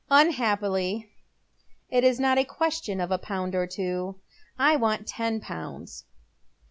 "Unhappily, 0.23 1.11
it 1.91 2.03
is 2.03 2.19
not 2.19 2.39
a 2.39 2.43
ques 2.43 2.81
tion 2.81 2.99
of 2.99 3.11
a 3.11 3.19
pound 3.19 3.53
or 3.53 3.67
two. 3.67 4.15
I 4.57 4.75
want 4.75 5.05
ten 5.05 5.39
poimds." 5.39 6.05